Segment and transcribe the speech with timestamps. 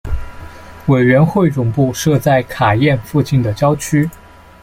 [0.87, 4.09] 委员会总部设在卡宴附近的郊区。